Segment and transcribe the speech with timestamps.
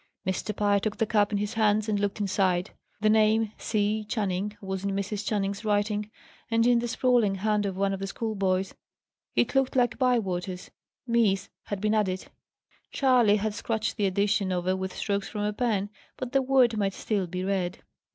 [0.25, 0.55] Mr.
[0.55, 2.71] Pye took the cap in his hand, and looked inside.
[3.01, 4.03] The name, "C.
[4.03, 5.23] Channing," was in Mrs.
[5.23, 6.09] Channing's writing;
[6.49, 8.73] and, in the sprawling hand of one of the schoolboys
[9.35, 10.71] it looked like Bywater's
[11.05, 12.29] "Miss" had been added.
[12.89, 16.95] Charley had scratched the addition over with strokes from a pen, but the word might
[16.95, 17.77] still be read.